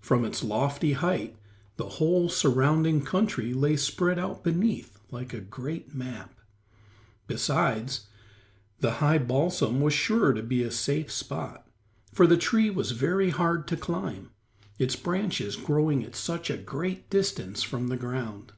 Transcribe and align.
From 0.00 0.24
its 0.24 0.42
lofty 0.42 0.94
height 0.94 1.36
the 1.76 1.86
whole 2.00 2.30
surrounding 2.30 3.04
country 3.04 3.52
lay 3.52 3.76
spread 3.76 4.18
out 4.18 4.42
beneath 4.42 4.98
like 5.10 5.34
a 5.34 5.42
great 5.42 5.94
map. 5.94 6.32
Besides, 7.26 8.06
the 8.80 8.92
high 9.04 9.18
balsam 9.18 9.82
was 9.82 9.92
sure 9.92 10.32
to 10.32 10.42
be 10.42 10.62
a 10.62 10.70
safe 10.70 11.12
spot, 11.12 11.68
for 12.14 12.26
the 12.26 12.38
tree 12.38 12.70
was 12.70 12.92
very 12.92 13.28
hard 13.28 13.68
to 13.68 13.76
climb, 13.76 14.30
its 14.78 14.96
branches 14.96 15.56
growing 15.56 16.02
at 16.02 16.16
such 16.16 16.48
a 16.48 16.56
great 16.56 17.10
distance 17.10 17.62
from 17.62 17.88
the 17.88 17.98
ground. 17.98 18.52